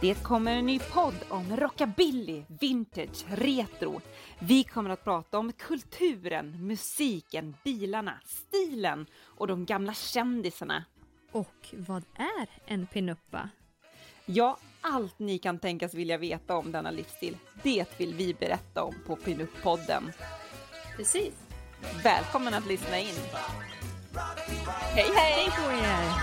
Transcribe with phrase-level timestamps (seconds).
[0.00, 4.00] Det kommer en ny podd om rockabilly, vintage, retro.
[4.38, 10.84] Vi kommer att prata om kulturen, musiken, bilarna, stilen och de gamla kändisarna.
[11.32, 13.48] Och vad är en pinuppa?
[14.26, 18.94] Ja, allt ni kan tänkas vilja veta om denna livsstil, det vill vi berätta om
[19.06, 20.12] på Pinup-podden.
[20.96, 21.34] Precis.
[22.02, 23.14] Välkommen att lyssna in.
[24.94, 25.32] Hej hej!
[25.32, 26.15] Hej på er!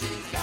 [0.00, 0.39] She's got